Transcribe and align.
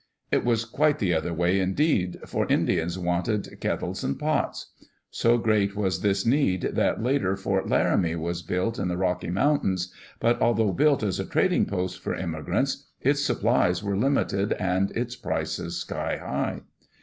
It 0.31 0.43
was 0.43 0.65
quite 0.65 0.97
the 0.97 1.13
other 1.13 1.31
way, 1.31 1.59
indeed, 1.59 2.17
for 2.25 2.47
Indians 2.51 2.97
wanted 2.97 3.59
kettles 3.61 4.03
and 4.03 4.17
pots. 4.17 4.71
So 5.11 5.37
great 5.37 5.75
was 5.75 6.01
this 6.01 6.25
need 6.25 6.71
that 6.73 7.03
later 7.03 7.35
Fort 7.35 7.69
Laramie 7.69 8.15
was 8.15 8.41
bullr 8.41 8.79
in 8.79 8.87
the 8.87 8.97
Rocky 8.97 9.29
Moun 9.29 9.59
tains, 9.59 9.91
but 10.19 10.41
although 10.41 10.71
built 10.71 11.03
as 11.03 11.19
a 11.19 11.23
tradiijg 11.25 11.67
post 11.67 11.99
for 12.01 12.15
immigrants, 12.15 12.87
its 12.99 13.23
supplies 13.23 13.83
were 13.83 13.95
limited 13.95 14.53
and 14.53 14.89
its 14.97 15.15
^ices 15.17 15.73
sky 15.73 16.17
high. 16.17 16.61